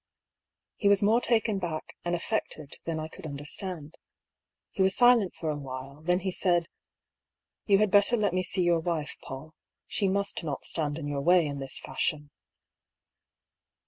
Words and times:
He 0.77 0.87
was 0.89 1.03
more 1.03 1.21
taken 1.21 1.59
back 1.59 1.95
and 2.03 2.15
affected 2.15 2.79
than 2.85 2.99
I 2.99 3.07
could 3.07 3.27
understand. 3.27 3.99
He 4.71 4.81
was 4.81 4.95
silent 4.95 5.35
for 5.35 5.51
awhile; 5.51 6.01
then 6.03 6.21
he 6.21 6.31
said:" 6.31 6.69
You 7.67 7.77
had 7.77 7.91
better 7.91 8.17
let 8.17 8.33
me 8.33 8.41
see 8.41 8.63
your 8.63 8.79
wife, 8.79 9.15
Paull. 9.21 9.53
She 9.85 10.07
must 10.07 10.43
not 10.43 10.63
stand 10.65 10.97
in 10.97 11.05
your 11.05 11.21
way 11.21 11.45
in 11.45 11.59
this 11.59 11.77
fashion." 11.77 12.31